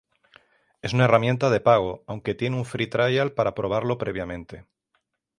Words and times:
Es 0.81 0.93
una 0.93 1.05
herramienta 1.05 1.51
de 1.51 1.59
pago, 1.59 2.03
aunque 2.07 2.33
tiene 2.33 2.55
un 2.57 2.65
Free 2.65 2.87
Trial 2.87 3.33
para 3.33 3.53
probarlo 3.53 3.99
previamente. 3.99 4.65